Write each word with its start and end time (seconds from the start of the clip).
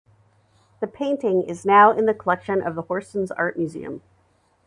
The 0.79 0.87
painting 0.87 1.43
is 1.43 1.63
now 1.63 1.91
in 1.91 2.07
the 2.07 2.15
collection 2.15 2.63
of 2.63 2.73
the 2.73 2.81
Horsens 2.81 3.29
Art 3.37 3.55
Museum. 3.55 4.01